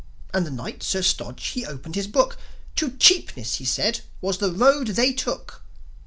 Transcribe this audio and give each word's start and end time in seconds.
And 0.33 0.47
the 0.47 0.49
Knight, 0.49 0.81
Sir 0.81 1.03
Stodge, 1.03 1.49
he 1.49 1.63
opened 1.63 1.93
his 1.93 2.07
Book: 2.07 2.35
"To 2.77 2.89
Cheapness," 2.97 3.57
he 3.57 3.65
said, 3.65 4.01
"was 4.19 4.39
the 4.39 4.51
road 4.51 4.87
they 4.87 5.13
took." 5.13 5.61